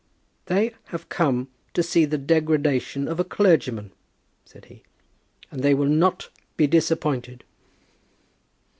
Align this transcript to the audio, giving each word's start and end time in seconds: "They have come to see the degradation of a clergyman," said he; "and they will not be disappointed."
"They 0.47 0.73
have 0.85 1.09
come 1.09 1.47
to 1.75 1.83
see 1.83 2.05
the 2.05 2.17
degradation 2.17 3.07
of 3.07 3.19
a 3.19 3.23
clergyman," 3.23 3.91
said 4.45 4.65
he; 4.65 4.81
"and 5.51 5.61
they 5.61 5.75
will 5.75 5.85
not 5.85 6.29
be 6.57 6.65
disappointed." 6.65 7.43